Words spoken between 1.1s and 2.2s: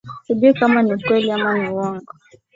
ama ni uongo.